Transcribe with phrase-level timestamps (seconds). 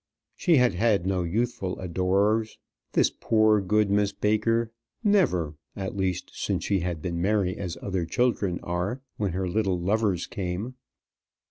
[0.35, 2.57] She had had no youthful adorers,
[2.93, 4.71] this poor, good Miss Baker;
[5.03, 9.79] never, at least, since she had been merry as other children are, "when her little
[9.79, 10.73] lovers came."